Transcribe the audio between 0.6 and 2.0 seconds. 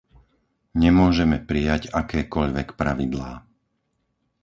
Nemôžeme prijať